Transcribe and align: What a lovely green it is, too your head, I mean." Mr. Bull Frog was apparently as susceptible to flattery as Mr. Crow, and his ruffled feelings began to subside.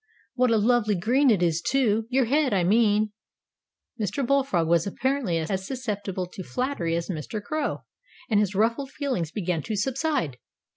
What 0.33 0.49
a 0.49 0.57
lovely 0.57 0.95
green 0.95 1.29
it 1.29 1.43
is, 1.43 1.61
too 1.61 2.07
your 2.09 2.25
head, 2.25 2.55
I 2.55 2.63
mean." 2.63 3.11
Mr. 4.01 4.25
Bull 4.25 4.43
Frog 4.43 4.67
was 4.67 4.87
apparently 4.87 5.37
as 5.37 5.67
susceptible 5.67 6.25
to 6.25 6.41
flattery 6.41 6.95
as 6.95 7.07
Mr. 7.07 7.39
Crow, 7.39 7.83
and 8.27 8.39
his 8.39 8.55
ruffled 8.55 8.89
feelings 8.89 9.29
began 9.29 9.61
to 9.61 9.75
subside. 9.75 10.39